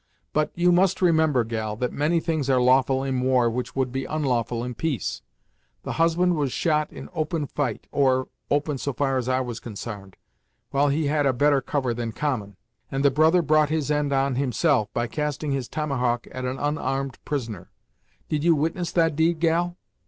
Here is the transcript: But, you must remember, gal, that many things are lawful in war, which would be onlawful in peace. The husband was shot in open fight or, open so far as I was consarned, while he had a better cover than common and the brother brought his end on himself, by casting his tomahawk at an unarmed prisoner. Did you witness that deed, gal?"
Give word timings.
But, 0.33 0.49
you 0.55 0.71
must 0.71 0.99
remember, 1.03 1.43
gal, 1.43 1.75
that 1.75 1.93
many 1.93 2.19
things 2.19 2.49
are 2.49 2.59
lawful 2.59 3.03
in 3.03 3.21
war, 3.21 3.51
which 3.51 3.75
would 3.75 3.91
be 3.91 4.07
onlawful 4.07 4.63
in 4.63 4.73
peace. 4.73 5.21
The 5.83 5.91
husband 5.91 6.35
was 6.37 6.51
shot 6.51 6.91
in 6.91 7.07
open 7.13 7.45
fight 7.45 7.85
or, 7.91 8.27
open 8.49 8.79
so 8.79 8.93
far 8.93 9.17
as 9.17 9.29
I 9.29 9.41
was 9.41 9.59
consarned, 9.59 10.15
while 10.71 10.87
he 10.89 11.05
had 11.05 11.27
a 11.27 11.33
better 11.33 11.61
cover 11.61 11.93
than 11.93 12.13
common 12.13 12.57
and 12.91 13.05
the 13.05 13.11
brother 13.11 13.43
brought 13.43 13.69
his 13.69 13.91
end 13.91 14.11
on 14.11 14.37
himself, 14.37 14.91
by 14.91 15.05
casting 15.05 15.51
his 15.51 15.67
tomahawk 15.67 16.25
at 16.31 16.45
an 16.45 16.57
unarmed 16.57 17.19
prisoner. 17.23 17.69
Did 18.27 18.43
you 18.43 18.55
witness 18.55 18.91
that 18.93 19.15
deed, 19.15 19.39
gal?" 19.39 19.77